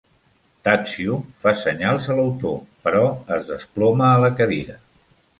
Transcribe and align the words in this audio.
Tadzio 0.67 1.17
fa 1.43 1.51
senyals 1.63 2.07
a 2.13 2.15
l'autor, 2.19 2.55
però 2.87 3.03
es 3.35 3.45
desploma 3.51 4.07
a 4.13 4.17
la 4.23 4.33
cadira. 4.41 4.79